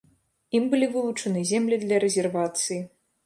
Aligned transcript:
Ім 0.59 0.63
былі 0.71 0.87
вылучаны 0.95 1.43
землі 1.51 1.79
для 1.85 2.01
рэзервацыі. 2.07 2.81